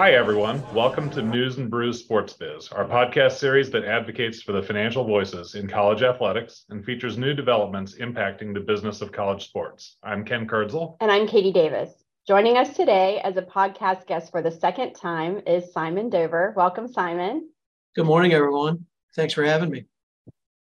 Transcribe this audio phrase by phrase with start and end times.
[0.00, 0.62] Hi, everyone.
[0.74, 5.04] Welcome to News and Brews Sports Biz, our podcast series that advocates for the financial
[5.04, 9.98] voices in college athletics and features new developments impacting the business of college sports.
[10.02, 10.96] I'm Ken Kurtzel.
[11.02, 11.90] And I'm Katie Davis.
[12.26, 16.54] Joining us today as a podcast guest for the second time is Simon Dover.
[16.56, 17.50] Welcome, Simon.
[17.94, 18.86] Good morning, everyone.
[19.14, 19.84] Thanks for having me.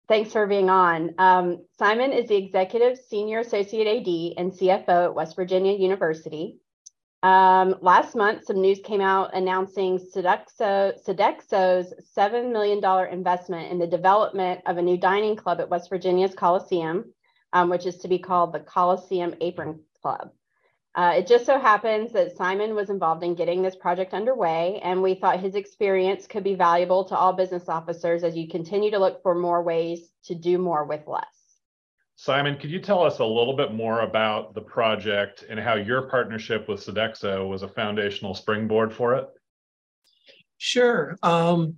[0.09, 1.15] Thanks for being on.
[1.17, 6.57] Um, Simon is the Executive Senior Associate AD and CFO at West Virginia University.
[7.23, 13.85] Um, last month, some news came out announcing Sodexo, Sodexo's $7 million investment in the
[13.85, 17.13] development of a new dining club at West Virginia's Coliseum,
[17.53, 20.31] um, which is to be called the Coliseum Apron Club.
[20.95, 25.01] Uh, it just so happens that Simon was involved in getting this project underway, and
[25.01, 28.99] we thought his experience could be valuable to all business officers as you continue to
[28.99, 31.40] look for more ways to do more with less.
[32.21, 36.03] Simon, could you tell us a little bit more about the project and how your
[36.03, 39.27] partnership with Sodexo was a foundational springboard for it?
[40.59, 41.17] Sure.
[41.23, 41.77] Um,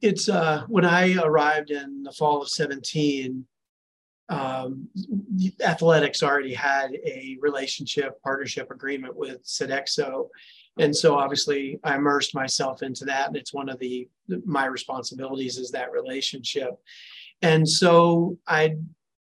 [0.00, 3.44] it's uh, when I arrived in the fall of 17,
[4.30, 4.88] um,
[5.62, 10.30] athletics already had a relationship partnership agreement with Sodexo.
[10.78, 13.28] And so obviously I immersed myself into that.
[13.28, 14.08] And it's one of the
[14.46, 16.70] my responsibilities is that relationship.
[17.42, 18.76] And so I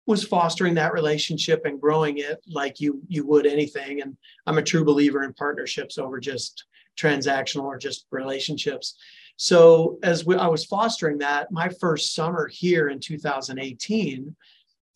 [0.09, 4.63] was fostering that relationship and growing it like you you would anything and i'm a
[4.63, 6.65] true believer in partnerships over just
[6.99, 8.95] transactional or just relationships
[9.37, 14.35] so as we, i was fostering that my first summer here in 2018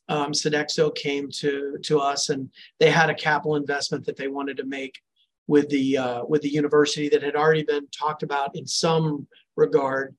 [0.09, 4.57] um, Sodexo came to to us and they had a capital investment that they wanted
[4.57, 4.99] to make
[5.47, 10.13] with the uh, with the university that had already been talked about in some regard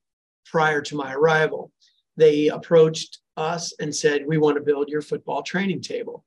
[0.47, 1.71] prior to my arrival.
[2.17, 6.25] They approached us and said, We want to build your football training table.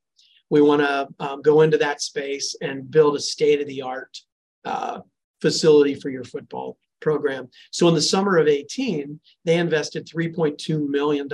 [0.49, 4.17] We want to um, go into that space and build a state of the art
[4.65, 5.01] uh,
[5.41, 7.49] facility for your football program.
[7.71, 11.27] So in the summer of 18, they invested $3.2 million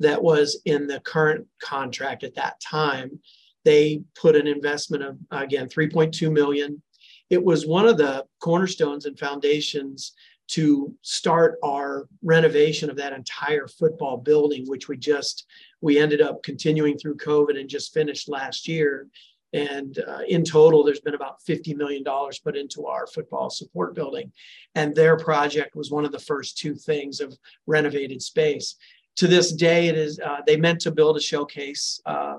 [0.00, 3.20] that was in the current contract at that time.
[3.64, 6.82] They put an investment of, again, 3.2 million.
[7.30, 10.12] It was one of the cornerstones and foundations
[10.46, 15.46] to start our renovation of that entire football building, which we just
[15.80, 19.08] we ended up continuing through COVID and just finished last year.
[19.52, 22.02] And uh, in total, there's been about $50 million
[22.42, 24.32] put into our football support building.
[24.74, 28.74] And their project was one of the first two things of renovated space.
[29.16, 32.38] To this day, it is uh, they meant to build a showcase uh,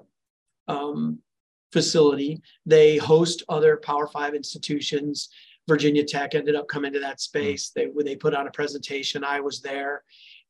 [0.68, 1.20] um,
[1.72, 2.42] facility.
[2.66, 5.30] They host other Power Five institutions
[5.68, 7.70] Virginia Tech ended up coming to that space.
[7.70, 9.24] They they put on a presentation.
[9.24, 10.03] I was there,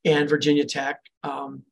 [0.04, 1.62] and Virginia Tech um,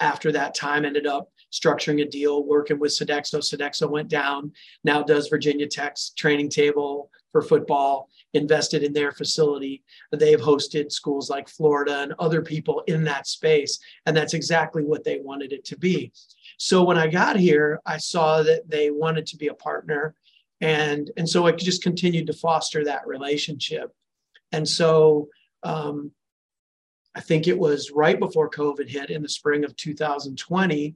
[0.00, 3.38] after that time ended up structuring a deal working with Sodexo.
[3.38, 4.52] Sodexo went down.
[4.84, 8.08] Now does Virginia Tech's training table for football.
[8.34, 9.82] Invested in their facility.
[10.12, 15.04] They've hosted schools like Florida and other people in that space, and that's exactly what
[15.04, 16.12] they wanted it to be.
[16.58, 20.14] So when I got here, I saw that they wanted to be a partner
[20.60, 23.92] and and so I just continued to foster that relationship.
[24.52, 25.28] And so
[25.62, 26.12] um,
[27.14, 30.94] I think it was right before COVID hit in the spring of 2020.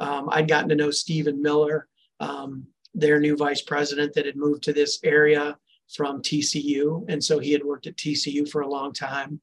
[0.00, 1.88] Um, I'd gotten to know Stephen Miller,
[2.20, 5.56] um, their new vice president that had moved to this area
[5.94, 7.04] from TCU.
[7.08, 9.40] And so he had worked at TCU for a long time.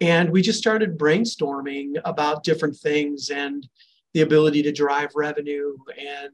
[0.00, 3.66] And we just started brainstorming about different things and
[4.14, 6.32] the ability to drive revenue and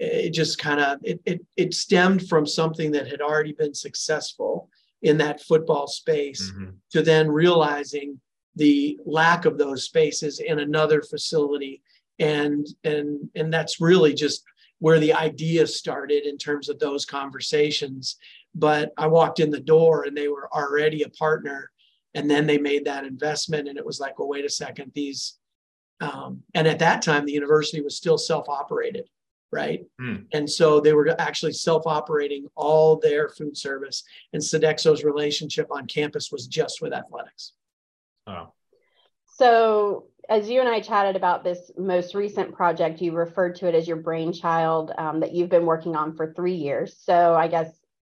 [0.00, 4.70] it just kind of it, it, it stemmed from something that had already been successful
[5.02, 6.70] in that football space mm-hmm.
[6.90, 8.18] to then realizing
[8.56, 11.82] the lack of those spaces in another facility.
[12.18, 14.42] And and and that's really just
[14.78, 18.16] where the idea started in terms of those conversations.
[18.54, 21.70] But i walked in the door and they were already a partner
[22.14, 25.38] and then they made that investment and it was like well wait a second these
[26.00, 29.08] um, and at that time the university was still self-operated
[29.52, 29.84] right?
[30.00, 30.26] Mm.
[30.32, 36.30] And so they were actually self-operating all their food service, and Sodexo's relationship on campus
[36.30, 37.52] was just with athletics.
[38.26, 38.52] Oh.
[39.26, 43.74] So as you and I chatted about this most recent project, you referred to it
[43.74, 46.96] as your brainchild um, that you've been working on for three years.
[47.02, 47.68] So I guess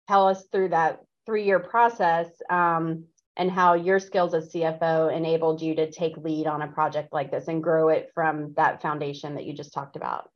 [0.09, 3.05] tell us through that three-year process um,
[3.37, 7.31] and how your skills as CFO enabled you to take lead on a project like
[7.31, 10.29] this and grow it from that foundation that you just talked about.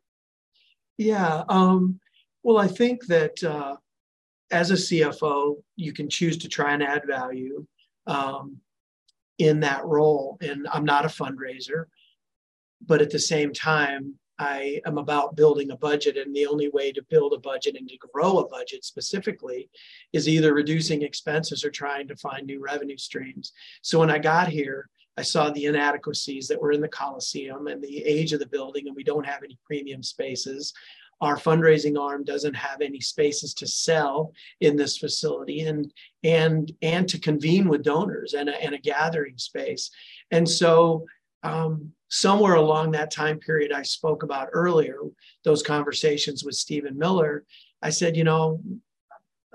[0.97, 1.43] Yeah.
[1.49, 2.01] Um,
[2.43, 3.77] well, I think that uh,
[4.51, 7.67] as a CFO, you can choose to try and add value
[8.07, 8.59] um,
[9.39, 10.39] in that role.
[10.41, 11.87] And I'm not a fundraiser,
[12.87, 16.91] but at the same time, I am about building a budget, and the only way
[16.91, 19.71] to build a budget and to grow a budget specifically
[20.13, 23.53] is either reducing expenses or trying to find new revenue streams.
[23.83, 27.83] So when I got here, I saw the inadequacies that were in the Coliseum and
[27.83, 30.73] the age of the building, and we don't have any premium spaces.
[31.21, 35.93] Our fundraising arm doesn't have any spaces to sell in this facility and
[36.25, 39.91] and and to convene with donors and a, and a gathering space.
[40.33, 41.07] And so
[41.45, 44.99] um, somewhere along that time period I spoke about earlier,
[45.45, 47.45] those conversations with Stephen Miller,
[47.83, 48.61] I said, you know,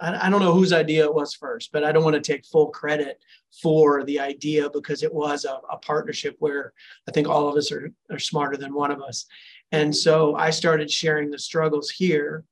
[0.01, 2.45] I, I don't know whose idea it was first, but I don't want to take
[2.45, 3.21] full credit
[3.61, 6.73] for the idea because it was a, a partnership where
[7.07, 9.25] I think all of us are, are smarter than one of us.
[9.71, 12.43] And so I started sharing the struggles here,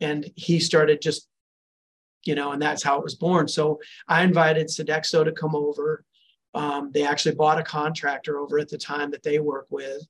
[0.00, 1.28] and he started just,
[2.24, 3.48] you know, and that's how it was born.
[3.48, 6.04] So I invited Sodexo to come over.
[6.54, 10.02] Um, they actually bought a contractor over at the time that they work with.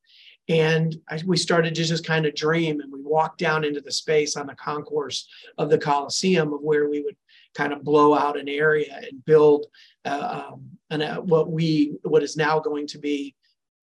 [0.48, 3.92] And I, we started to just kind of dream and we walked down into the
[3.92, 5.28] space on the concourse
[5.58, 7.16] of the Coliseum of where we would
[7.54, 9.66] kind of blow out an area and build
[10.04, 13.34] uh, um, an, uh, what we, what is now going to be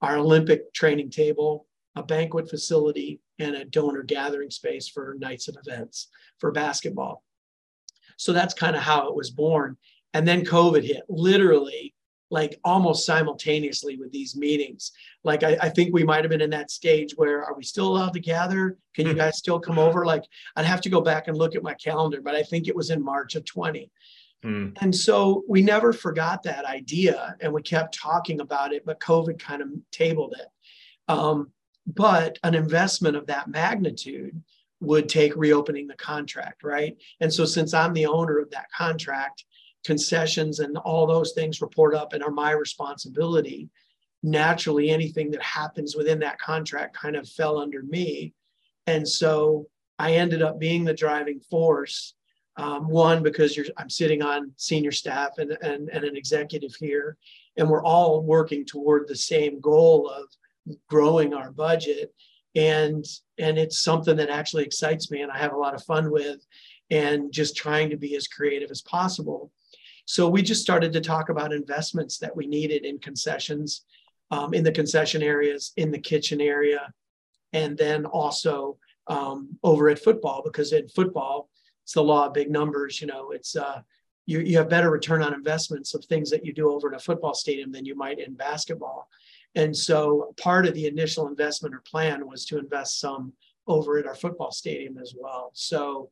[0.01, 5.57] our Olympic training table, a banquet facility, and a donor gathering space for nights of
[5.65, 6.09] events
[6.39, 7.23] for basketball.
[8.17, 9.77] So that's kind of how it was born.
[10.13, 11.03] And then COVID hit.
[11.09, 11.94] Literally,
[12.31, 14.91] like almost simultaneously with these meetings.
[15.23, 17.87] Like I, I think we might have been in that stage where are we still
[17.87, 18.77] allowed to gather?
[18.95, 19.19] Can you hmm.
[19.19, 20.05] guys still come over?
[20.05, 20.23] Like
[20.55, 22.89] I'd have to go back and look at my calendar, but I think it was
[22.89, 23.91] in March of 20.
[24.43, 24.77] Mm.
[24.81, 29.39] And so we never forgot that idea and we kept talking about it, but COVID
[29.39, 30.47] kind of tabled it.
[31.07, 31.51] Um,
[31.87, 34.41] but an investment of that magnitude
[34.81, 36.95] would take reopening the contract, right?
[37.21, 39.45] And so since I'm the owner of that contract,
[39.85, 43.69] concessions and all those things report up and are my responsibility
[44.23, 48.33] naturally anything that happens within that contract kind of fell under me.
[48.87, 49.67] And so
[49.97, 52.15] i ended up being the driving force
[52.57, 57.17] um, one because i'm sitting on senior staff and, and, and an executive here
[57.57, 60.25] and we're all working toward the same goal of
[60.89, 62.13] growing our budget.
[62.55, 63.05] And
[63.37, 66.45] and it's something that actually excites me and i have a lot of fun with
[66.89, 69.51] and just trying to be as creative as possible
[70.05, 73.85] so we just started to talk about investments that we needed in concessions,
[74.31, 76.93] um, in the concession areas, in the kitchen area,
[77.53, 81.49] and then also um, over at football, because in football,
[81.83, 83.01] it's the law of big numbers.
[83.01, 83.81] You know, it's uh,
[84.25, 86.99] you, you have better return on investments of things that you do over in a
[86.99, 89.07] football stadium than you might in basketball.
[89.55, 93.33] And so part of the initial investment or plan was to invest some
[93.67, 95.51] over at our football stadium as well.
[95.53, 96.09] So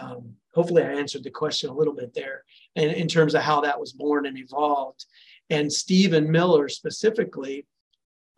[0.00, 2.44] um, hopefully I answered the question a little bit there
[2.76, 5.04] and in terms of how that was born and evolved.
[5.48, 7.66] And Stephen Miller specifically,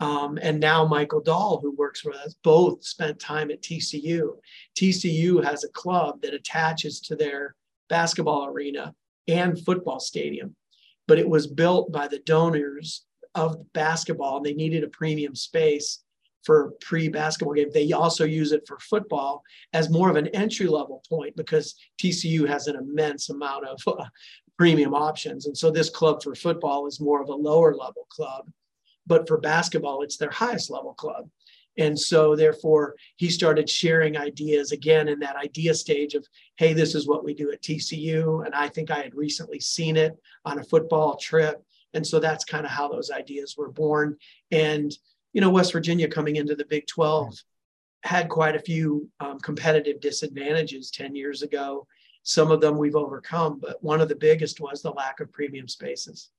[0.00, 4.36] um, and now Michael Dahl, who works with us, both spent time at TCU.
[4.76, 7.54] TCU has a club that attaches to their
[7.88, 8.94] basketball arena
[9.28, 10.56] and football stadium,
[11.06, 13.04] but it was built by the donors
[13.34, 16.01] of basketball and they needed a premium space
[16.44, 17.70] for pre-basketball game.
[17.72, 19.42] They also use it for football
[19.72, 24.04] as more of an entry level point because TCU has an immense amount of uh,
[24.58, 25.46] premium options.
[25.46, 28.50] And so this club for football is more of a lower level club,
[29.06, 31.28] but for basketball, it's their highest level club.
[31.78, 36.26] And so, therefore, he started sharing ideas again in that idea stage of,
[36.56, 38.44] hey, this is what we do at TCU.
[38.44, 40.14] And I think I had recently seen it
[40.44, 41.64] on a football trip.
[41.94, 44.18] And so that's kind of how those ideas were born.
[44.50, 44.92] And
[45.32, 47.34] you know, West Virginia coming into the Big 12
[48.02, 51.86] had quite a few um, competitive disadvantages 10 years ago.
[52.24, 55.68] Some of them we've overcome, but one of the biggest was the lack of premium
[55.68, 56.30] spaces.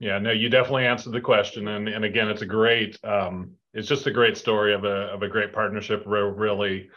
[0.00, 3.88] Yeah, no, you definitely answered the question, and and again, it's a great, um, it's
[3.88, 6.04] just a great story of a of a great partnership.
[6.06, 6.90] Where really,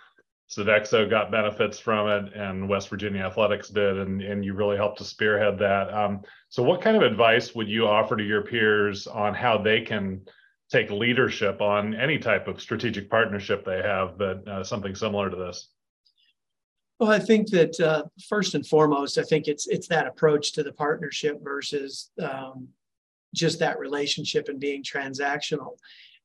[0.50, 4.98] Sodexo got benefits from it, and West Virginia Athletics did, and and you really helped
[4.98, 5.94] to spearhead that.
[5.94, 9.82] Um, so, what kind of advice would you offer to your peers on how they
[9.82, 10.22] can
[10.70, 15.36] take leadership on any type of strategic partnership they have, but uh, something similar to
[15.36, 15.70] this?
[17.00, 20.64] Well, I think that uh, first and foremost, I think it's it's that approach to
[20.64, 22.70] the partnership versus um,
[23.36, 25.78] just that relationship and being transactional.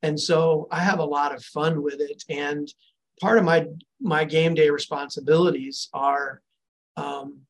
[0.03, 2.25] And so I have a lot of fun with it.
[2.29, 2.73] And
[3.21, 3.67] part of my
[4.01, 6.41] my game day responsibilities are
[6.97, 7.41] um,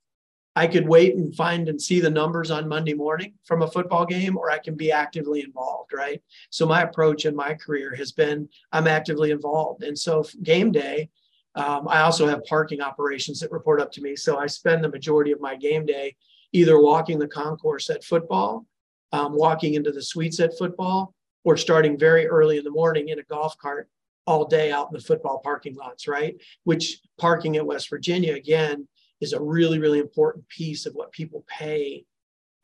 [0.55, 4.05] I could wait and find and see the numbers on Monday morning from a football
[4.05, 6.23] game, or I can be actively involved, right?
[6.51, 9.83] So my approach in my career has been I'm actively involved.
[9.83, 11.09] And so game day,
[11.55, 14.17] um, I also have parking operations that report up to me.
[14.17, 16.17] So I spend the majority of my game day
[16.53, 18.67] either walking the concourse at football,
[19.13, 23.19] um, walking into the suites at football, or starting very early in the morning in
[23.19, 23.89] a golf cart
[24.27, 26.37] all day out in the football parking lots, right?
[26.65, 28.87] Which parking at West Virginia, again,
[29.23, 32.05] is a really, really important piece of what people pay.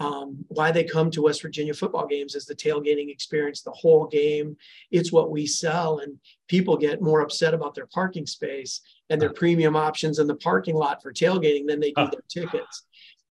[0.00, 4.06] Um, why they come to West Virginia football games is the tailgating experience, the whole
[4.06, 4.56] game.
[4.90, 9.32] It's what we sell, and people get more upset about their parking space and their
[9.32, 12.84] premium options in the parking lot for tailgating than they do their tickets.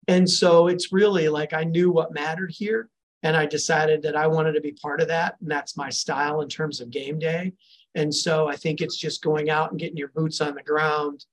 [0.07, 2.89] And so it's really like I knew what mattered here,
[3.23, 6.41] and I decided that I wanted to be part of that, and that's my style
[6.41, 7.53] in terms of game day.
[7.95, 11.25] And so I think it's just going out and getting your boots on the ground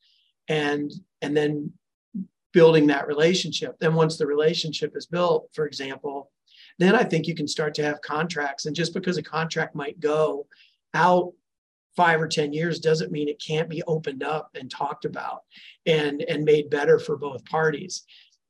[0.51, 0.93] and
[1.23, 1.73] and then
[2.53, 3.79] building that relationship.
[3.79, 6.31] Then once the relationship is built, for example,
[6.79, 8.67] then I think you can start to have contracts.
[8.67, 10.47] And just because a contract might go
[10.95, 11.33] out
[11.97, 15.43] five or 10 years doesn't mean it can't be opened up and talked about
[15.87, 18.05] and, and made better for both parties.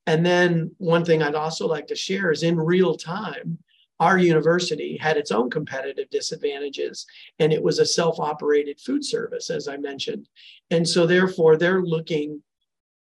[0.07, 3.59] And then one thing I'd also like to share is in real time,
[4.01, 7.07] our university had its own competitive disadvantages
[7.39, 10.27] and it was a self-operated food service as i mentioned
[10.71, 12.43] and so therefore they're looking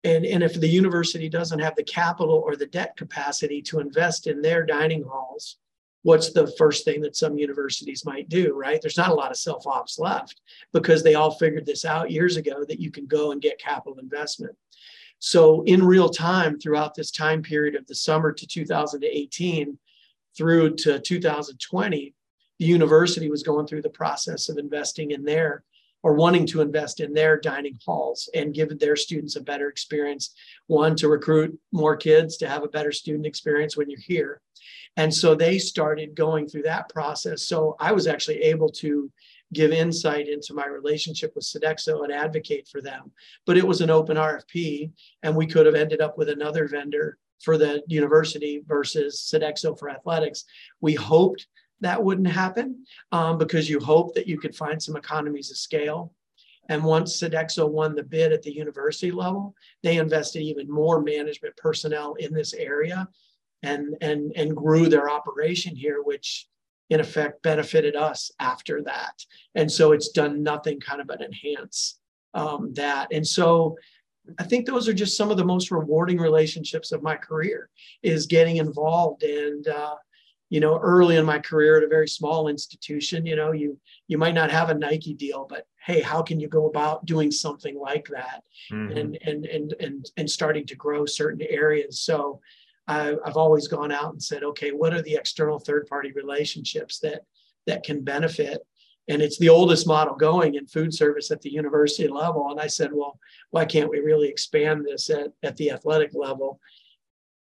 [0.03, 4.27] and, and if the university doesn't have the capital or the debt capacity to invest
[4.27, 5.59] in their dining halls
[6.03, 8.81] what's the first thing that some universities might do right?
[8.81, 10.41] There's not a lot of self-ops left
[10.73, 13.99] because they all figured this out years ago that you can go and get capital
[13.99, 14.57] investment.
[15.19, 19.79] So in real time throughout this time period of the summer to 2018
[20.37, 22.15] through to 2020,
[22.59, 25.65] the university was going through the process of investing in their
[26.03, 30.35] or wanting to invest in their dining halls and give their students a better experience.
[30.67, 34.41] One, to recruit more kids to have a better student experience when you're here.
[34.97, 37.43] And so they started going through that process.
[37.47, 39.11] So I was actually able to
[39.53, 43.11] give insight into my relationship with Sodexo and advocate for them.
[43.47, 44.93] But it was an open RFP,
[45.23, 49.91] and we could have ended up with another vendor for the university versus Sodexo for
[49.91, 50.45] athletics.
[50.81, 51.47] We hoped
[51.81, 56.13] that wouldn't happen um, because you hope that you could find some economies of scale.
[56.69, 61.57] And once Sodexo won the bid at the university level, they invested even more management
[61.57, 63.09] personnel in this area
[63.63, 66.47] and, and, and grew their operation here, which
[66.91, 69.25] in effect benefited us after that.
[69.55, 71.99] And so it's done nothing kind of but enhance
[72.35, 73.09] um, that.
[73.13, 73.77] And so
[74.39, 77.69] I think those are just some of the most rewarding relationships of my career
[78.03, 79.97] is getting involved and uh,
[80.51, 83.79] you know early in my career at a very small institution you know you
[84.09, 87.31] you might not have a Nike deal but hey how can you go about doing
[87.31, 88.97] something like that mm-hmm.
[88.97, 92.41] and, and and and and starting to grow certain areas so
[92.87, 96.99] I, I've always gone out and said okay what are the external third party relationships
[96.99, 97.23] that
[97.67, 98.67] that can benefit
[99.09, 102.49] and it's the oldest model going in food service at the university level.
[102.51, 103.19] And I said, well,
[103.51, 106.61] why can't we really expand this at, at the athletic level?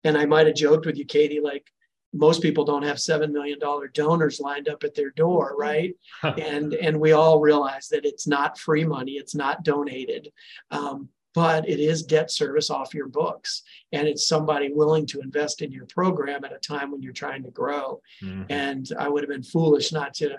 [0.02, 1.66] And I might have joked with you, Katie, like
[2.12, 5.94] most people don't have seven million dollar donors lined up at their door, right?
[6.22, 10.30] and and we all realize that it's not free money, it's not donated.
[10.70, 13.62] Um, but it is debt service off your books
[13.92, 17.42] and it's somebody willing to invest in your program at a time when you're trying
[17.42, 18.44] to grow mm-hmm.
[18.48, 20.38] and i would have been foolish not to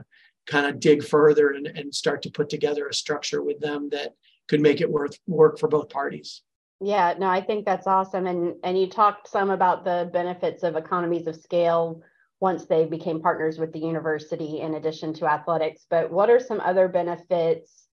[0.49, 4.15] kind of dig further and, and start to put together a structure with them that
[4.47, 6.41] could make it worth work for both parties.
[6.81, 8.25] Yeah, no, I think that's awesome.
[8.25, 12.01] And and you talked some about the benefits of economies of scale
[12.39, 15.85] once they became partners with the university in addition to athletics.
[15.89, 17.87] But what are some other benefits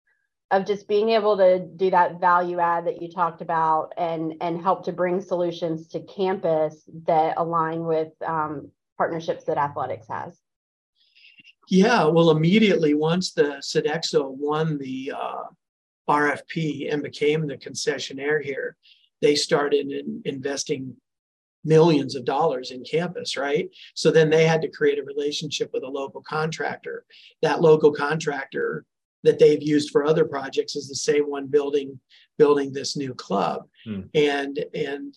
[0.52, 4.62] of just being able to do that value add that you talked about and and
[4.62, 10.38] help to bring solutions to campus that align with um, partnerships that athletics has?
[11.68, 15.42] Yeah, well, immediately once the Sodexo won the uh,
[16.08, 18.76] RFP and became the concessionaire here,
[19.22, 20.96] they started in investing
[21.64, 23.68] millions of dollars in campus, right?
[23.94, 27.04] So then they had to create a relationship with a local contractor.
[27.42, 28.84] That local contractor
[29.24, 31.98] that they've used for other projects is the same one building
[32.38, 33.66] building this new club.
[33.84, 34.02] Hmm.
[34.14, 35.16] And and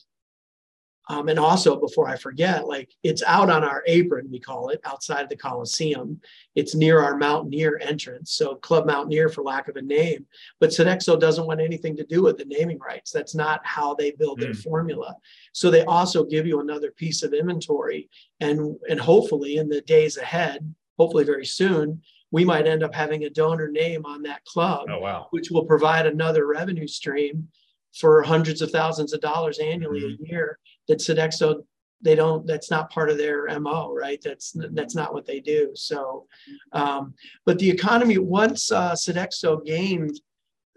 [1.10, 4.80] um, and also, before I forget, like it's out on our apron, we call it,
[4.86, 6.22] outside of the Coliseum.
[6.56, 8.34] It's near our Mountaineer entrance.
[8.34, 10.28] So, Club Mountaineer, for lack of a name.
[10.60, 13.10] But Sodexo doesn't want anything to do with the naming rights.
[13.12, 14.60] That's not how they build their hmm.
[14.60, 15.16] formula.
[15.52, 18.08] So, they also give you another piece of inventory.
[18.40, 23.24] And, and hopefully, in the days ahead, hopefully very soon, we might end up having
[23.24, 25.28] a donor name on that club, oh, wow.
[25.32, 27.48] which will provide another revenue stream
[27.96, 30.24] for hundreds of thousands of dollars annually mm-hmm.
[30.24, 31.64] a year that Sodexo
[32.02, 34.22] they don't that's not part of their mo right?
[34.24, 35.72] That's that's not what they do.
[35.76, 36.28] So
[36.72, 37.14] um,
[37.46, 40.20] but the economy once uh, Sodexo gained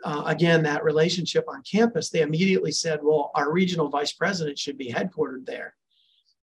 [0.05, 4.79] uh, again that relationship on campus they immediately said well our regional vice president should
[4.79, 5.75] be headquartered there.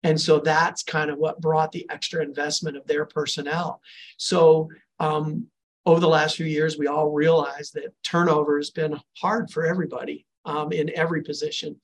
[0.06, 3.80] And so that's kind of what brought the extra investment of their personnel.
[4.18, 5.48] So um,
[5.86, 10.26] over the last few years, we all realized that turnover has been hard for everybody
[10.46, 11.76] um, in every position.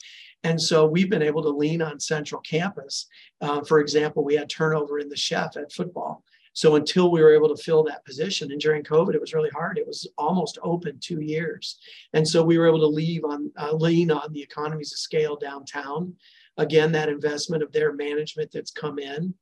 [0.44, 3.08] And so we've been able to lean on Central Campus.
[3.42, 6.24] Uh, for example, we had turnover in the chef at football.
[6.54, 9.50] So until we were able to fill that position, and during COVID, it was really
[9.52, 9.78] hard.
[9.78, 11.78] It was almost open two years,
[12.14, 15.36] and so we were able to leave on uh, lean on the economies of scale
[15.36, 16.16] downtown.
[16.58, 19.34] Again, that investment of their management that's come in.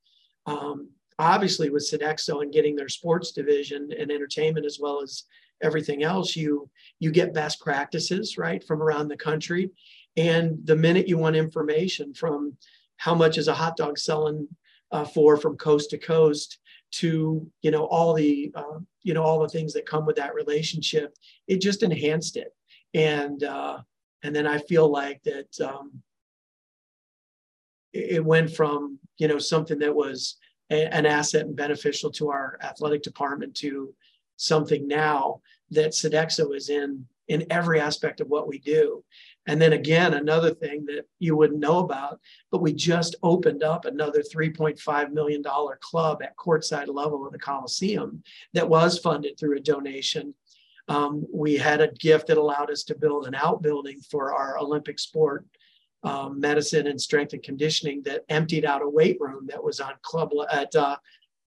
[0.46, 5.24] Um, obviously, with Sodexo and getting their sports division and entertainment as well as
[5.62, 9.72] everything else, you you get best practices right from around the country,
[10.16, 12.58] and the minute you want information from
[12.98, 14.48] how much is a hot dog selling
[14.92, 16.60] uh, for from coast to coast
[16.90, 20.36] to you know all the uh, you know all the things that come with that
[20.36, 21.16] relationship
[21.48, 22.54] it just enhanced it.
[22.94, 23.80] And uh,
[24.24, 25.92] and then i feel like that um,
[27.94, 30.38] it went from you know something that was
[30.70, 33.94] a, an asset and beneficial to our athletic department to
[34.38, 35.42] something now
[35.72, 39.04] that Sodexo is in in every aspect of what we do.
[39.48, 42.20] And then again, another thing that you wouldn't know about,
[42.52, 45.44] but we just opened up another $3.5 million
[45.82, 50.34] club at courtside level of the Coliseum that was funded through a donation.
[50.90, 55.00] Um, we had a gift that allowed us to build an outbuilding for our Olympic
[55.00, 55.46] sport
[56.04, 59.94] um, medicine and strength and conditioning that emptied out a weight room that was on
[60.02, 60.96] club at uh,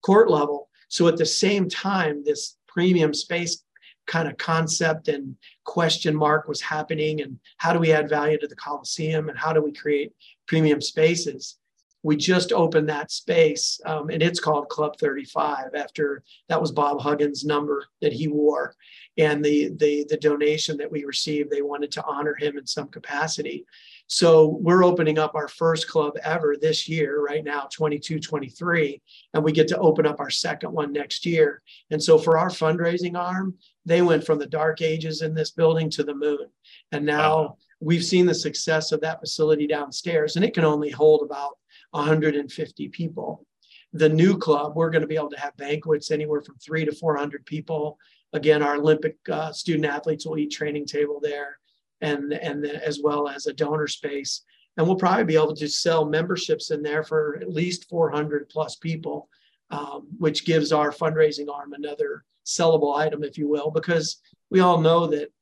[0.03, 0.69] court level.
[0.89, 3.65] So at the same time, this premium space
[4.07, 8.49] kind of concept and question mark was happening and how do we add value to
[8.49, 10.13] the coliseum and how do we create
[10.47, 11.57] premium spaces?
[12.03, 17.01] We just opened that space um, and it's called club 35 after that was bob
[17.01, 18.75] huggins number that he wore.
[19.19, 22.89] And the, the the donation that we received they wanted to honor him in some
[22.89, 23.67] capacity
[24.13, 29.01] so we're opening up our first club ever this year right now 22 23
[29.35, 32.49] and we get to open up our second one next year and so for our
[32.49, 36.47] fundraising arm they went from the dark ages in this building to the moon.
[36.93, 41.23] And now we've seen the success of that facility downstairs, and it can only hold
[41.23, 41.57] about
[41.93, 43.47] 150 people.
[43.93, 46.93] The new club, we're going to be able to have banquets anywhere from three to
[46.93, 47.99] 400 people.
[48.33, 51.59] Again, our Olympic uh, student athletes will eat training table there,
[52.01, 54.43] and and as well as a donor space.
[54.77, 58.77] And we'll probably be able to sell memberships in there for at least 400 plus
[58.77, 59.29] people,
[59.71, 64.81] um, which gives our fundraising arm another sellable item, if you will, because we all
[64.81, 65.33] know that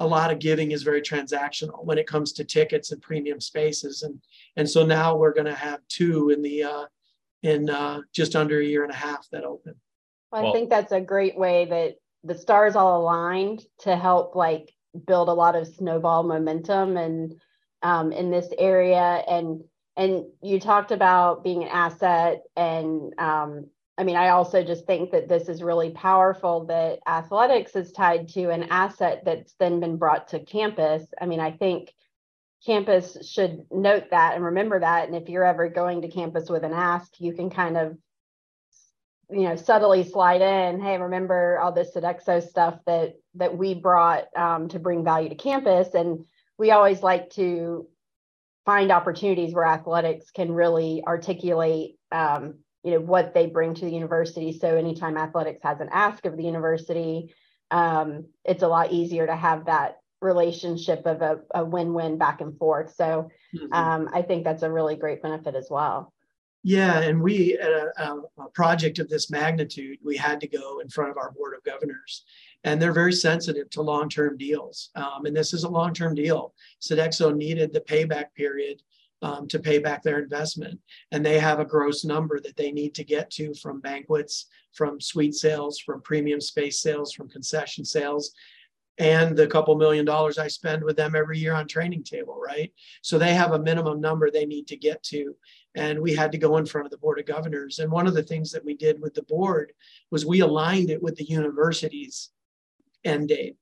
[0.00, 4.02] a lot of giving is very transactional when it comes to tickets and premium spaces,
[4.02, 4.20] and
[4.56, 6.84] and so now we're going to have two in the uh,
[7.42, 9.74] in uh, just under a year and a half that open.
[10.32, 14.72] Well, I think that's a great way that the stars all aligned to help like
[15.06, 17.34] build a lot of snowball momentum and
[17.82, 19.62] um, in this area and
[19.96, 23.66] and you talked about being an asset and um,
[23.98, 28.28] I mean, I also just think that this is really powerful that athletics is tied
[28.30, 31.04] to an asset that's then been brought to campus.
[31.20, 31.92] I mean, I think
[32.64, 35.06] campus should note that and remember that.
[35.06, 37.98] And if you're ever going to campus with an ask, you can kind of,
[39.32, 44.24] you know, subtly slide in, hey, remember all this Sodexo stuff that that we brought
[44.36, 45.94] um, to bring value to campus.
[45.94, 46.26] And
[46.58, 47.86] we always like to
[48.64, 53.92] find opportunities where athletics can really articulate um, you know what they bring to the
[53.92, 57.32] university so anytime athletics has an ask of the university
[57.70, 62.56] um, it's a lot easier to have that relationship of a, a win-win back and
[62.58, 63.72] forth so mm-hmm.
[63.72, 66.11] um, i think that's a really great benefit as well
[66.62, 67.92] yeah and we at a,
[68.38, 71.64] a, project of this magnitude we had to go in front of our board of
[71.64, 72.24] governors
[72.64, 77.34] and they're very sensitive to long-term deals um, and this is a long-term deal sodexo
[77.34, 78.80] needed the payback period
[79.22, 80.78] um, to pay back their investment.
[81.12, 85.00] And they have a gross number that they need to get to from banquets, from
[85.00, 88.32] suite sales, from premium space sales, from concession sales,
[88.98, 92.72] and the couple million dollars I spend with them every year on training table, right?
[93.00, 95.34] So they have a minimum number they need to get to.
[95.74, 97.78] And we had to go in front of the Board of Governors.
[97.78, 99.72] And one of the things that we did with the board
[100.10, 102.30] was we aligned it with the university's
[103.04, 103.56] end date.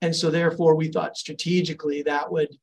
[0.00, 2.56] And so therefore we thought strategically that would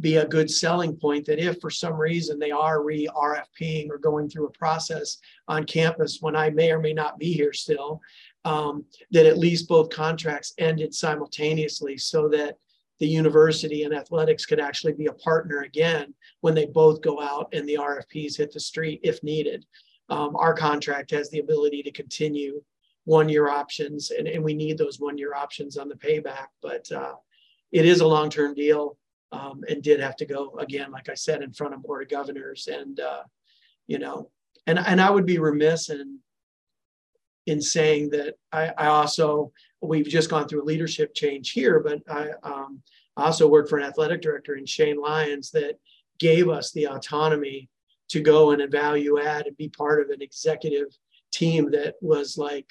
[0.00, 3.98] be a good selling point that if for some reason they are re RFPing or
[3.98, 8.00] going through a process on campus when I may or may not be here still,
[8.44, 12.56] um, that at least both contracts ended simultaneously so that
[13.02, 17.52] the university and athletics could actually be a partner again when they both go out
[17.52, 19.66] and the RFPs hit the street if needed.
[20.08, 22.62] Um, our contract has the ability to continue
[23.02, 26.46] one year options, and, and we need those one year options on the payback.
[26.62, 27.14] But uh,
[27.72, 28.96] it is a long term deal
[29.32, 32.08] um, and did have to go again, like I said, in front of board of
[32.08, 33.24] governors, and uh,
[33.88, 34.30] you know,
[34.68, 36.20] and and I would be remiss in
[37.46, 39.50] in saying that I, I, also
[39.82, 42.82] we've just gone through a leadership change here, but I um,
[43.16, 45.78] also worked for an athletic director in Shane Lyons that
[46.18, 47.68] gave us the autonomy
[48.10, 50.86] to go and value add and be part of an executive
[51.32, 52.66] team that was like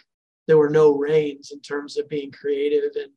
[0.47, 3.11] there were no reins in terms of being creative and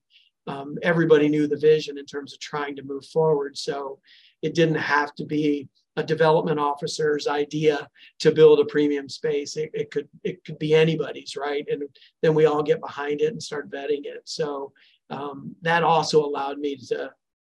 [0.46, 3.56] um, everybody knew the vision in terms of trying to move forward.
[3.56, 3.98] So
[4.42, 9.56] it didn't have to be a development officer's idea to build a premium space.
[9.56, 11.66] It, it could it could be anybody's, right?
[11.70, 11.84] And
[12.22, 14.22] then we all get behind it and start vetting it.
[14.24, 14.72] So
[15.10, 17.12] um, that also allowed me to,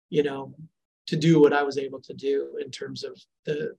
[0.08, 0.54] you know,
[1.06, 3.76] to do what I was able to do in terms of the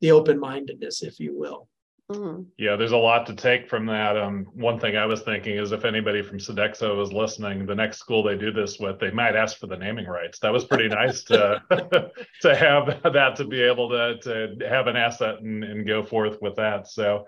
[0.00, 1.68] the open mindedness, if you will.
[2.10, 2.44] Mm-hmm.
[2.56, 4.16] Yeah, there's a lot to take from that.
[4.16, 7.98] Um, one thing I was thinking is if anybody from Sodexo is listening, the next
[7.98, 10.38] school they do this with, they might ask for the naming rights.
[10.38, 11.62] That was pretty nice to
[12.40, 16.38] to have that to be able to to have an asset and, and go forth
[16.40, 16.88] with that.
[16.88, 17.26] So,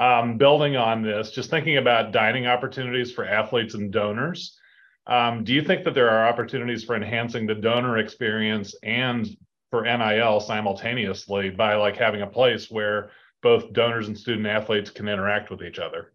[0.00, 4.58] um, building on this, just thinking about dining opportunities for athletes and donors.
[5.06, 9.28] Um, do you think that there are opportunities for enhancing the donor experience and
[9.70, 13.10] for NIL simultaneously by like having a place where
[13.46, 16.12] both donors and student athletes can interact with each other?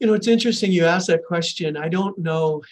[0.00, 1.76] You know, it's interesting you asked that question.
[1.76, 2.62] I don't know.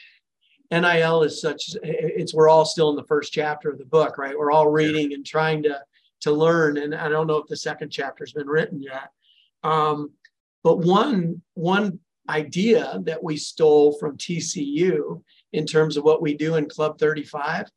[0.73, 4.37] NIL is such it's we're all still in the first chapter of the book, right?
[4.37, 5.81] We're all reading and trying to
[6.23, 9.11] to learn, and I don't know if the second chapter's been written yet.
[9.63, 10.11] Um,
[10.65, 15.23] but one one idea that we stole from TCU
[15.53, 17.71] in terms of what we do in Club 35,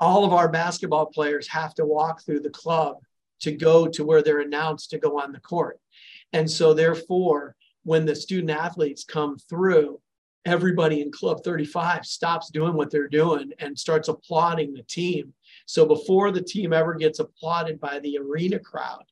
[0.00, 2.98] all of our basketball players have to walk through the club
[3.40, 5.78] to go to where they're announced to go on the court.
[6.32, 10.00] And so, therefore, when the student athletes come through,
[10.44, 15.32] everybody in Club 35 stops doing what they're doing and starts applauding the team.
[15.66, 19.04] So, before the team ever gets applauded by the arena crowd,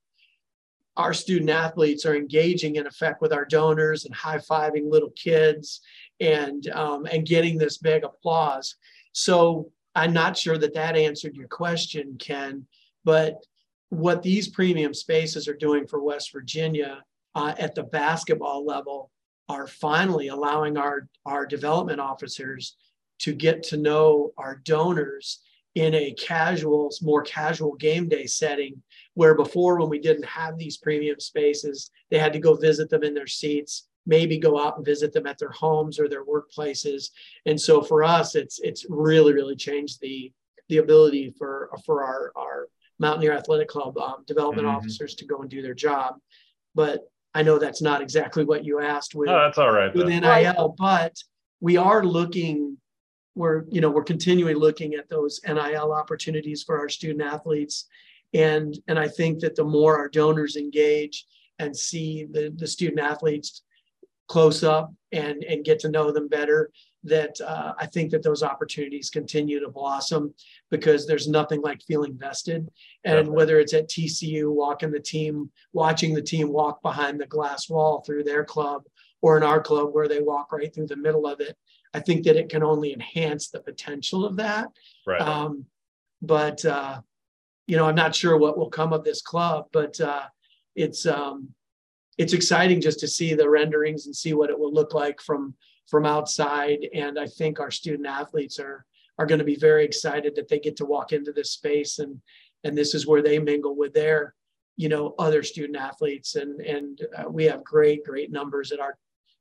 [0.97, 5.81] our student athletes are engaging in effect with our donors and high fiving little kids
[6.21, 8.75] and um, and getting this big applause.
[9.13, 12.67] So I'm not sure that that answered your question, Ken,
[13.05, 13.37] but
[13.91, 17.03] what these premium spaces are doing for West Virginia
[17.35, 19.11] uh, at the basketball level
[19.49, 22.77] are finally allowing our, our development officers
[23.21, 25.41] to get to know our donors
[25.75, 28.83] in a casual, more casual game day setting,
[29.15, 33.05] where before, when we didn't have these premium spaces, they had to go visit them
[33.05, 37.11] in their seats, maybe go out and visit them at their homes or their workplaces.
[37.47, 40.33] And so for us, it's it's really really changed the
[40.69, 44.77] the ability for for our our Mountaineer Athletic Club um, development mm-hmm.
[44.77, 46.17] officers to go and do their job.
[46.75, 47.03] But
[47.35, 49.29] I know that's not exactly what you asked with.
[49.29, 49.95] Oh, that's all right.
[49.95, 50.23] With then.
[50.23, 51.17] NIL, but
[51.61, 52.77] we are looking.
[53.35, 57.87] We're you know we're continually looking at those NIL opportunities for our student athletes,
[58.35, 61.25] and and I think that the more our donors engage
[61.59, 63.63] and see the the student athletes
[64.29, 66.71] close up and and get to know them better,
[67.05, 70.35] that uh, I think that those opportunities continue to blossom
[70.71, 72.69] because there's nothing like feeling vested.
[73.05, 77.69] And whether it's at TCU, walking the team, watching the team walk behind the glass
[77.69, 78.83] wall through their club,
[79.23, 81.57] or in our club where they walk right through the middle of it,
[81.95, 84.69] I think that it can only enhance the potential of that.
[85.07, 85.21] Right.
[85.21, 85.65] Um,
[86.21, 87.01] but uh,
[87.67, 90.25] you know, I'm not sure what will come of this club, but uh,
[90.75, 91.51] it's um,
[92.19, 95.55] it's exciting just to see the renderings and see what it will look like from
[95.89, 96.87] from outside.
[96.93, 98.85] And I think our student athletes are
[99.19, 102.21] are going to be very excited that they get to walk into this space and
[102.65, 104.35] and this is where they mingle with their
[104.77, 106.35] you know other student athletes.
[106.35, 108.99] And and uh, we have great great numbers at our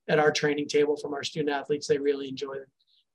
[0.07, 1.87] at our training table from our student athletes.
[1.87, 2.57] They really enjoy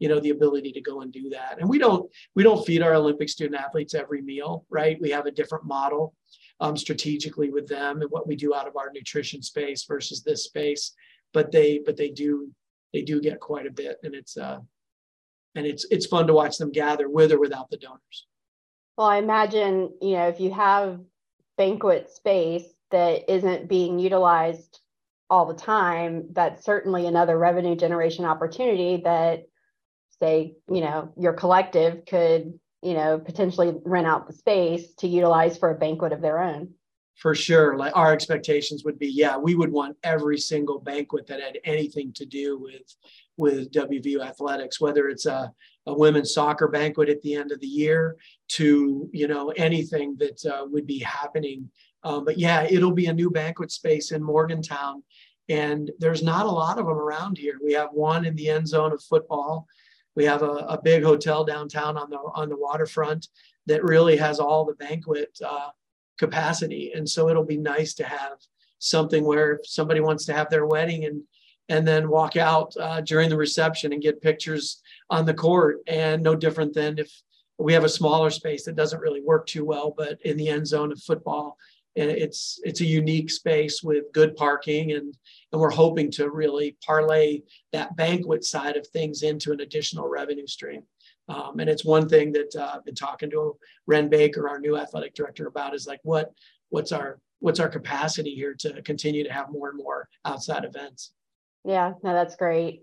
[0.00, 1.58] you know the ability to go and do that.
[1.60, 5.00] And we don't we don't feed our olympic student athletes every meal right?
[5.00, 6.14] We have a different model
[6.62, 10.44] um, strategically with them and what we do out of our nutrition space versus this
[10.44, 10.92] space
[11.32, 12.50] but they but they do
[12.92, 14.58] they do get quite a bit, and it's uh,
[15.54, 18.26] and it's it's fun to watch them gather with or without the donors.
[18.96, 21.00] Well, I imagine you know if you have
[21.56, 24.80] banquet space that isn't being utilized
[25.30, 29.44] all the time, that's certainly another revenue generation opportunity that
[30.20, 35.56] say you know your collective could you know potentially rent out the space to utilize
[35.56, 36.74] for a banquet of their own.
[37.16, 37.76] For sure.
[37.76, 42.12] Like our expectations would be yeah we would want every single banquet that had anything
[42.14, 42.82] to do with
[43.38, 45.50] with wvu athletics whether it's a,
[45.86, 48.16] a women's soccer banquet at the end of the year
[48.48, 51.70] to you know anything that uh, would be happening.
[52.02, 55.02] Um, but yeah it'll be a new banquet space in morgantown.
[55.48, 57.58] And there's not a lot of them around here.
[57.62, 59.66] We have one in the end zone of football
[60.14, 63.28] we have a, a big hotel downtown on the on the waterfront
[63.66, 65.68] that really has all the banquet uh,
[66.18, 66.92] capacity.
[66.94, 68.38] And so it'll be nice to have
[68.78, 71.22] something where if somebody wants to have their wedding and
[71.68, 76.22] and then walk out uh, during the reception and get pictures on the court and
[76.22, 77.10] no different than if
[77.58, 80.66] we have a smaller space that doesn't really work too well but in the end
[80.66, 81.56] zone of football
[81.94, 85.14] it's it's a unique space with good parking and
[85.52, 90.46] and we're hoping to really parlay that banquet side of things into an additional revenue
[90.46, 90.82] stream
[91.28, 94.76] um, and it's one thing that uh, I've been talking to Wren Baker, our new
[94.76, 96.32] athletic director, about is like what
[96.70, 101.12] what's our what's our capacity here to continue to have more and more outside events.
[101.64, 102.82] Yeah, no, that's great.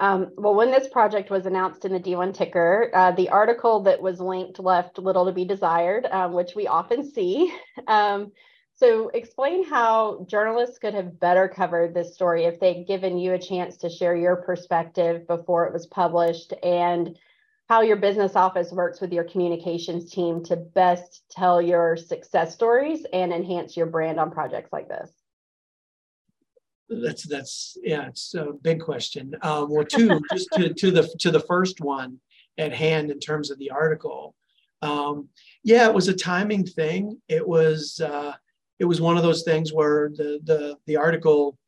[0.00, 4.02] Um, well, when this project was announced in the D1 ticker, uh, the article that
[4.02, 7.52] was linked left little to be desired, um, which we often see.
[7.86, 8.32] Um,
[8.76, 13.38] so, explain how journalists could have better covered this story if they'd given you a
[13.38, 17.16] chance to share your perspective before it was published and
[17.68, 23.06] how your business office works with your communications team to best tell your success stories
[23.12, 25.23] and enhance your brand on projects like this?
[26.88, 29.34] That's that's yeah, it's a big question.
[29.42, 32.18] Um, well, two just to, to the to the first one
[32.58, 34.34] at hand in terms of the article.
[34.82, 35.28] Um,
[35.62, 37.20] yeah, it was a timing thing.
[37.28, 38.34] It was uh,
[38.78, 41.58] it was one of those things where the the the article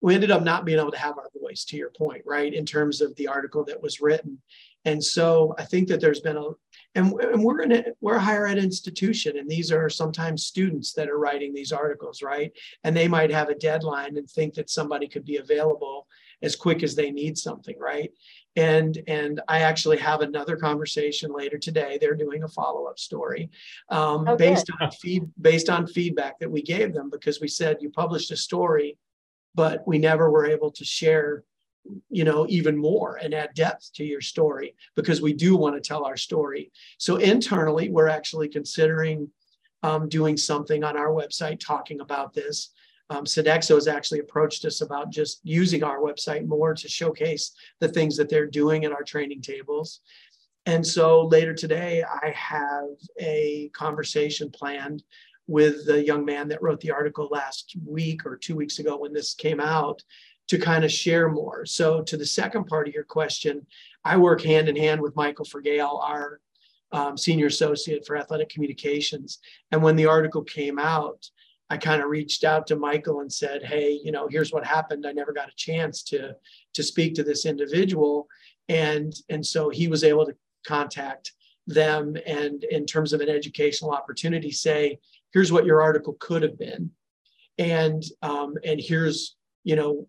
[0.00, 2.66] we ended up not being able to have our voice to your point right in
[2.66, 4.38] terms of the article that was written
[4.84, 6.50] and so i think that there's been a
[6.94, 10.92] and, and we're in a we're a higher ed institution and these are sometimes students
[10.92, 12.52] that are writing these articles right?
[12.84, 16.06] And they might have a deadline and think that somebody could be available
[16.42, 18.12] as quick as they need something right?
[18.56, 21.98] And and i actually have another conversation later today.
[22.00, 23.50] They're doing a follow-up story
[23.88, 27.78] um, oh, based on feed based on feedback that we gave them because we said
[27.80, 28.96] you published a story
[29.56, 31.44] but we never were able to share
[32.10, 35.86] you know even more and add depth to your story because we do want to
[35.86, 39.28] tell our story so internally we're actually considering
[39.82, 42.70] um, doing something on our website talking about this
[43.10, 48.16] um, has actually approached us about just using our website more to showcase the things
[48.16, 50.00] that they're doing at our training tables.
[50.66, 52.88] And so later today, I have
[53.20, 55.02] a conversation planned
[55.46, 59.12] with the young man that wrote the article last week or two weeks ago when
[59.12, 60.02] this came out
[60.48, 61.64] to kind of share more.
[61.66, 63.66] So, to the second part of your question,
[64.04, 66.40] I work hand in hand with Michael Fragale, our
[66.92, 69.38] um, senior associate for athletic communications.
[69.72, 71.28] And when the article came out,
[71.70, 75.06] I kind of reached out to Michael and said, "Hey, you know, here's what happened.
[75.06, 76.36] I never got a chance to
[76.74, 78.28] to speak to this individual."
[78.68, 81.32] And and so he was able to contact
[81.66, 84.98] them and in terms of an educational opportunity say
[85.32, 86.90] here's what your article could have been
[87.58, 90.06] and um, and here's you know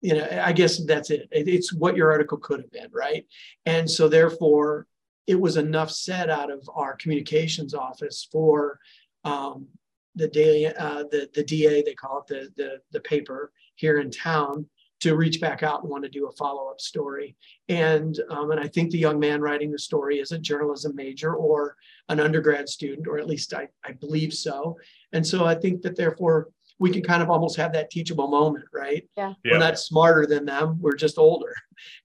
[0.00, 1.28] you know i guess that's it.
[1.30, 3.26] It's what your article could have been right?
[3.64, 4.86] And so therefore
[5.26, 8.78] it was enough said out of our communications office for
[9.24, 9.66] um,
[10.14, 14.10] the daily uh, the the da they call it the, the the paper here in
[14.10, 14.66] town
[14.98, 17.36] to reach back out and want to do a follow-up story.
[17.68, 21.34] And um, and i think the young man writing the story is a journalism major
[21.34, 21.76] or
[22.08, 24.78] an undergrad student or at least i, I believe so.
[25.12, 28.64] And so i think that therefore we can kind of almost have that teachable moment
[28.72, 29.52] right yeah, yeah.
[29.52, 31.54] we're not smarter than them we're just older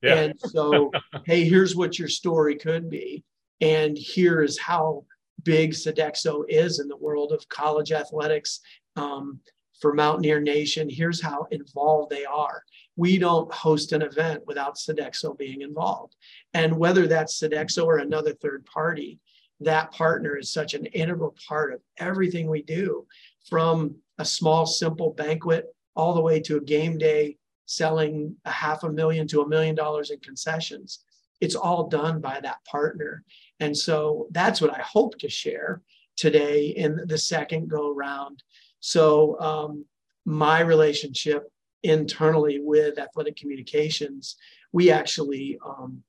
[0.02, 0.16] yeah.
[0.16, 0.92] and so
[1.26, 3.24] hey here's what your story could be
[3.62, 5.06] and here is how
[5.44, 8.60] big Sodexo is in the world of college athletics
[8.96, 9.40] um,
[9.80, 10.88] for Mountaineer Nation.
[10.88, 12.64] Here's how involved they are
[12.98, 16.16] we don't host an event without Sodexo being involved.
[16.54, 19.20] And whether that's Sodexo or another third party,
[19.62, 23.08] that partner is such an integral part of everything we do
[23.50, 28.84] from a small, simple banquet all the way to a game day selling a half
[28.84, 31.00] a million to a million dollars in concessions.
[31.42, 33.24] It's all done by that partner.
[33.60, 35.82] And so that's what I hope to share
[36.16, 38.44] today in the second go round.
[38.80, 39.86] So, um,
[40.24, 44.36] my relationship internally with athletic communications,
[44.72, 46.04] we actually um,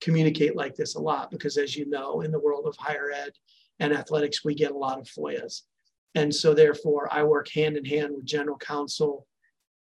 [0.00, 3.32] communicate like this a lot because, as you know, in the world of higher ed
[3.80, 5.62] and athletics, we get a lot of FOIAs.
[6.14, 9.26] And so, therefore, I work hand in hand with General Counsel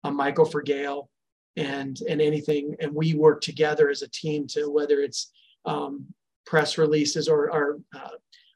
[0.05, 1.09] uh, Michael Fragale
[1.57, 5.33] and and anything, and we work together as a team to whether it's
[5.65, 6.07] um,
[6.45, 8.11] press releases or, or uh,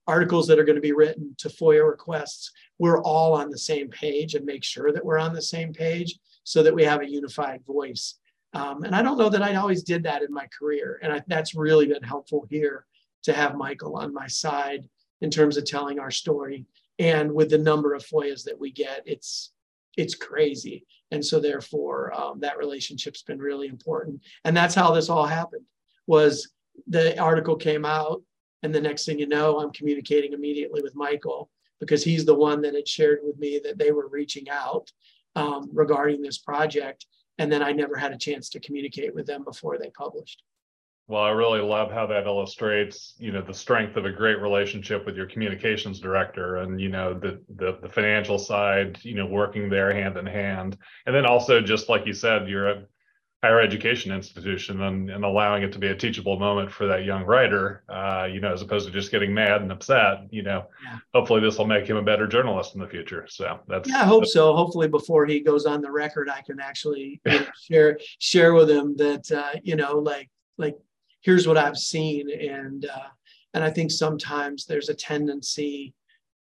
[0.07, 2.53] articles that are going to be written to FOIA requests.
[2.79, 6.19] We're all on the same page and make sure that we're on the same page
[6.45, 8.17] so that we have a unified voice.
[8.55, 10.99] Um, and I don't know that I always did that in my career.
[11.03, 12.87] And I, that's really been helpful here
[13.25, 14.89] to have Michael on my side
[15.21, 16.67] in terms of telling our story.
[17.01, 19.53] And with the number of FOIAs that we get, it's
[19.97, 20.87] it's crazy.
[21.11, 24.23] And so therefore, um, that relationship's been really important.
[24.45, 25.67] And that's how this all happened.
[26.07, 26.53] Was
[26.87, 28.23] the article came out,
[28.63, 32.61] and the next thing you know, I'm communicating immediately with Michael because he's the one
[32.63, 34.93] that had shared with me that they were reaching out
[35.35, 37.07] um, regarding this project.
[37.39, 40.43] And then I never had a chance to communicate with them before they published.
[41.11, 45.05] Well, I really love how that illustrates, you know, the strength of a great relationship
[45.05, 49.69] with your communications director and, you know, the, the, the financial side, you know, working
[49.69, 50.79] there hand in hand.
[51.07, 52.85] And then also just like you said, you're a
[53.43, 57.25] higher education institution and, and allowing it to be a teachable moment for that young
[57.25, 60.99] writer, uh, you know, as opposed to just getting mad and upset, you know, yeah.
[61.13, 63.27] hopefully this will make him a better journalist in the future.
[63.29, 64.55] So that's yeah, I hope so.
[64.55, 68.71] Hopefully before he goes on the record, I can actually you know, share share with
[68.71, 70.77] him that uh, you know, like like
[71.21, 72.31] here's what I've seen.
[72.31, 73.09] And, uh,
[73.55, 75.95] and I think sometimes there's a tendency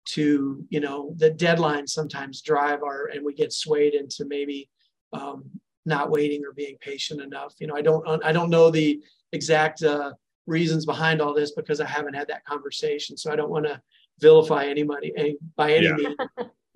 [0.10, 4.70] to, you know, the deadlines sometimes drive our, and we get swayed into maybe
[5.14, 5.44] um,
[5.86, 7.54] not waiting or being patient enough.
[7.60, 9.02] You know, I don't, I don't know the
[9.34, 10.14] exact uh,
[10.46, 13.18] reasons behind all this because I haven't had that conversation.
[13.18, 13.82] So I don't want to
[14.20, 15.94] vilify anybody any, by any yeah.
[15.94, 16.16] means.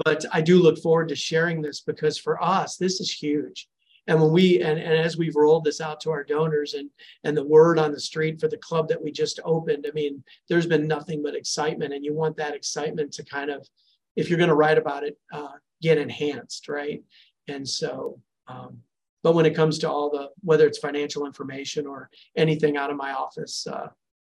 [0.03, 3.67] But I do look forward to sharing this because for us, this is huge.
[4.07, 6.89] And when we and, and as we've rolled this out to our donors and
[7.23, 10.23] and the word on the street for the club that we just opened, I mean,
[10.49, 13.67] there's been nothing but excitement, and you want that excitement to kind of,
[14.15, 17.03] if you're going to write about it, uh, get enhanced, right?
[17.47, 18.79] And so, um,
[19.23, 22.97] but when it comes to all the whether it's financial information or anything out of
[22.97, 23.87] my office, uh,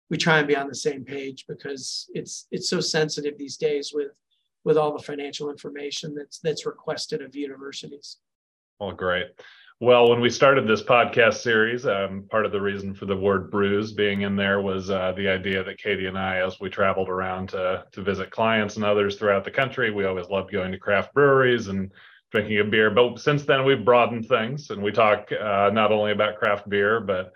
[0.10, 3.92] we try and be on the same page because it's it's so sensitive these days
[3.94, 4.20] with
[4.66, 8.18] with all the financial information that's that's requested of universities.
[8.84, 9.28] Well, great.
[9.80, 13.50] Well, when we started this podcast series, um, part of the reason for the word
[13.50, 17.08] brews being in there was uh, the idea that Katie and I, as we traveled
[17.08, 20.78] around to, to visit clients and others throughout the country, we always loved going to
[20.78, 21.94] craft breweries and
[22.30, 22.92] drinking a beer.
[22.92, 27.00] But since then, we've broadened things and we talk uh, not only about craft beer,
[27.00, 27.32] but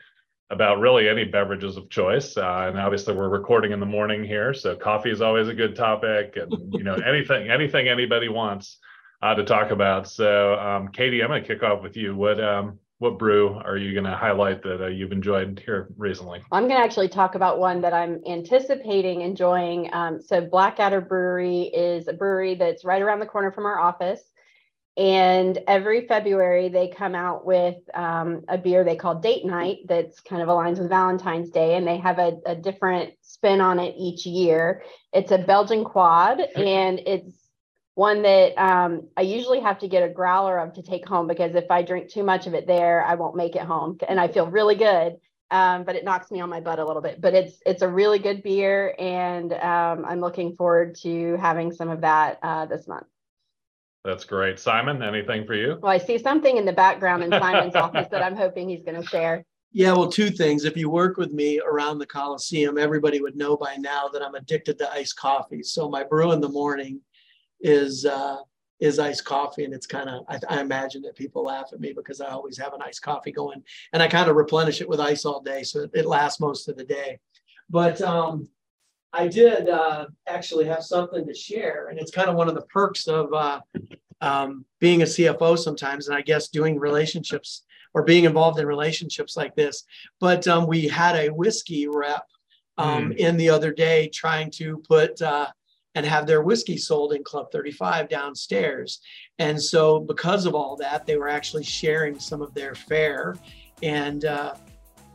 [0.50, 2.36] about really any beverages of choice.
[2.36, 5.78] Uh, and obviously, we're recording in the morning here, so coffee is always a good
[5.78, 8.80] topic, and you know anything anything anybody wants
[9.22, 10.08] uh, to talk about.
[10.08, 12.16] So, um, Katie, I'm going to kick off with you.
[12.16, 16.42] What um, what brew are you going to highlight that uh, you've enjoyed here recently?
[16.52, 19.90] I'm going to actually talk about one that I'm anticipating enjoying.
[19.94, 24.22] Um, so, Blackadder Brewery is a brewery that's right around the corner from our office.
[24.98, 30.20] And every February, they come out with um, a beer they call Date Night that's
[30.22, 31.76] kind of aligns with Valentine's Day.
[31.76, 34.82] And they have a, a different spin on it each year.
[35.14, 37.37] It's a Belgian quad, and it's
[37.98, 41.56] one that um, I usually have to get a growler of to take home because
[41.56, 43.98] if I drink too much of it there, I won't make it home.
[44.08, 45.18] And I feel really good,
[45.50, 47.20] um, but it knocks me on my butt a little bit.
[47.20, 51.90] But it's it's a really good beer, and um, I'm looking forward to having some
[51.90, 53.08] of that uh, this month.
[54.06, 55.02] That's great, Simon.
[55.02, 55.80] Anything for you?
[55.82, 59.02] Well, I see something in the background in Simon's office that I'm hoping he's going
[59.02, 59.44] to share.
[59.72, 60.66] Yeah, well, two things.
[60.66, 64.36] If you work with me around the Coliseum, everybody would know by now that I'm
[64.36, 65.64] addicted to iced coffee.
[65.64, 67.02] So my brew in the morning
[67.60, 68.38] is uh,
[68.80, 71.94] is iced coffee, and it's kind of I, I, imagine that people laugh at me
[71.94, 75.00] because I always have an iced coffee going, and I kind of replenish it with
[75.00, 77.20] ice all day, so it, it lasts most of the day.
[77.70, 78.48] But um,
[79.14, 82.62] I did uh, actually have something to share, and it's kind of one of the
[82.62, 83.62] perks of uh,
[84.22, 89.36] um, being a CFO sometimes, and I guess doing relationships or being involved in relationships
[89.36, 89.84] like this.
[90.20, 92.26] But um, we had a whiskey rep
[92.78, 93.16] um, mm.
[93.18, 95.48] in the other day trying to put uh,
[95.98, 99.02] and have their whiskey sold in Club 35 downstairs.
[99.40, 103.36] And so, because of all that, they were actually sharing some of their fare.
[103.82, 104.54] And uh,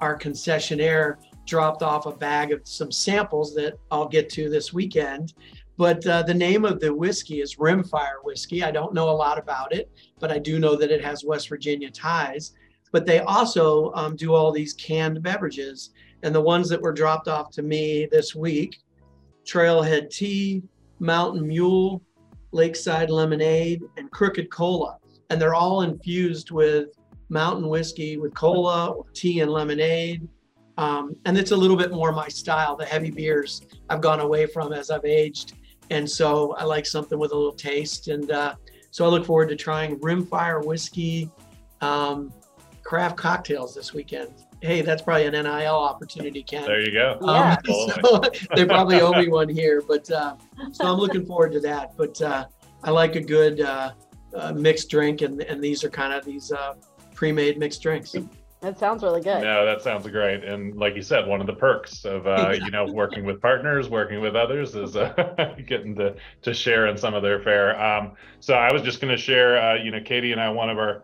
[0.00, 5.34] our concessionaire dropped off a bag of some samples that I'll get to this weekend.
[5.76, 8.64] But uh, the name of the whiskey is Rimfire Whiskey.
[8.64, 11.48] I don't know a lot about it, but I do know that it has West
[11.48, 12.54] Virginia ties.
[12.90, 15.90] But they also um, do all these canned beverages.
[16.24, 18.80] And the ones that were dropped off to me this week
[19.44, 20.62] Trailhead Tea,
[21.02, 22.00] Mountain Mule,
[22.52, 24.98] Lakeside Lemonade, and Crooked Cola.
[25.28, 26.88] And they're all infused with
[27.28, 30.28] mountain whiskey with cola or tea and lemonade.
[30.76, 32.76] Um, and it's a little bit more my style.
[32.76, 35.54] The heavy beers I've gone away from as I've aged.
[35.90, 38.08] And so I like something with a little taste.
[38.08, 38.54] And uh,
[38.90, 41.30] so I look forward to trying Rimfire whiskey
[41.80, 42.32] um,
[42.82, 44.32] craft cocktails this weekend
[44.62, 46.64] hey, that's probably an NIL opportunity, Ken.
[46.64, 47.18] There you go.
[47.20, 47.56] Yeah.
[47.66, 48.22] Um, so
[48.54, 50.36] they probably owe me one here, but uh,
[50.70, 51.96] so I'm looking forward to that.
[51.96, 52.46] But uh,
[52.82, 53.92] I like a good uh,
[54.34, 56.74] uh mixed drink, and and these are kind of these uh,
[57.14, 58.14] pre-made mixed drinks.
[58.62, 59.42] That sounds really good.
[59.42, 60.44] No, that sounds great.
[60.44, 63.88] And like you said, one of the perks of uh, you know working with partners,
[63.88, 67.80] working with others, is uh, getting to to share in some of their fare.
[67.82, 70.70] Um, so I was just going to share, uh, you know, Katie and I, one
[70.70, 71.02] of our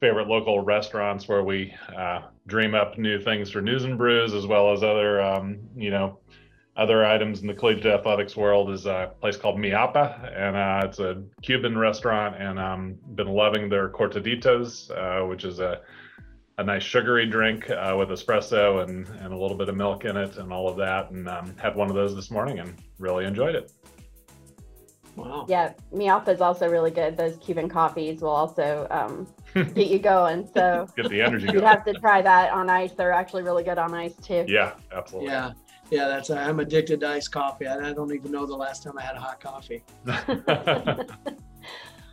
[0.00, 4.46] favorite local restaurants where we uh, dream up new things for news and brews as
[4.46, 6.18] well as other um, you know
[6.76, 10.86] other items in the collegiate athletics world is a place called Mi Apa, and uh,
[10.86, 15.80] it's a Cuban restaurant, and um, been loving their cortaditos, uh, which is a
[16.58, 20.16] a nice sugary drink uh, with espresso and, and a little bit of milk in
[20.16, 21.08] it and all of that.
[21.12, 23.72] And um, had one of those this morning and really enjoyed it.
[25.18, 25.46] Wow.
[25.48, 27.16] Yeah, Mi Apa is also really good.
[27.16, 29.26] Those Cuban coffees will also um,
[29.74, 30.48] get you going.
[30.54, 31.48] So get the energy.
[31.52, 32.92] You'd have to try that on ice.
[32.92, 34.44] They're actually really good on ice too.
[34.48, 35.30] Yeah, absolutely.
[35.30, 35.52] Yeah.
[35.90, 37.66] Yeah, that's I'm addicted to iced coffee.
[37.66, 39.82] I, I don't even know the last time I had a hot coffee.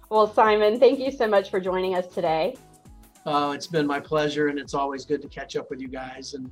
[0.09, 2.55] well, Simon, thank you so much for joining us today.
[3.25, 6.35] Uh, it's been my pleasure, and it's always good to catch up with you guys.
[6.35, 6.51] And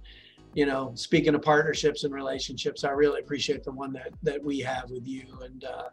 [0.53, 4.59] you know, speaking of partnerships and relationships, I really appreciate the one that that we
[4.59, 5.23] have with you.
[5.43, 5.89] And uh,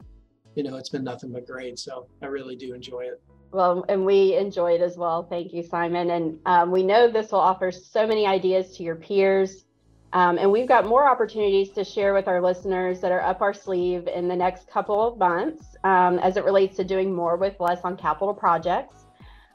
[0.54, 1.78] you know, it's been nothing but great.
[1.78, 3.22] So I really do enjoy it.
[3.52, 5.24] Well, and we enjoy it as well.
[5.24, 6.10] Thank you, Simon.
[6.10, 9.64] And um, we know this will offer so many ideas to your peers.
[10.12, 13.54] Um, and we've got more opportunities to share with our listeners that are up our
[13.54, 17.58] sleeve in the next couple of months um, as it relates to doing more with
[17.60, 19.04] less on capital projects,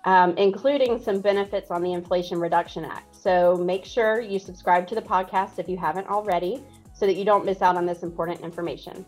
[0.06, 3.16] um, including some benefits on the Inflation Reduction Act.
[3.16, 7.26] So make sure you subscribe to the podcast if you haven't already so that you
[7.26, 9.06] don't miss out on this important information.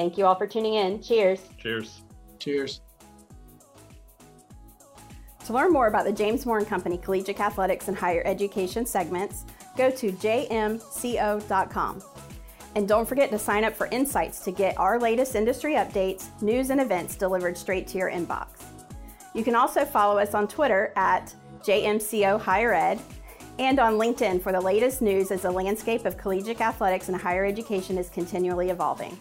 [0.00, 1.02] Thank you all for tuning in.
[1.02, 1.40] Cheers.
[1.58, 2.00] Cheers.
[2.38, 2.80] Cheers.
[5.44, 9.44] To learn more about the James Moore and Company Collegiate Athletics and Higher Education segments,
[9.76, 12.02] go to jmco.com.
[12.76, 16.70] And don't forget to sign up for Insights to get our latest industry updates, news,
[16.70, 18.62] and events delivered straight to your inbox.
[19.34, 22.98] You can also follow us on Twitter at JMCO Higher Ed
[23.58, 27.44] and on LinkedIn for the latest news as the landscape of collegiate athletics and higher
[27.44, 29.18] education is continually evolving.